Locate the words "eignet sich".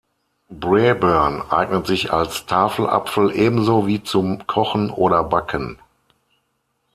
1.51-2.11